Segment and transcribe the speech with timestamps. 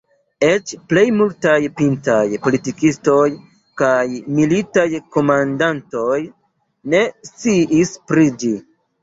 [0.45, 3.25] Eĉ plej multaj pintaj politikistoj
[3.83, 3.99] kaj
[4.39, 4.87] militaj
[5.19, 6.17] komandantoj
[6.97, 8.53] ne sciis pri ĝi.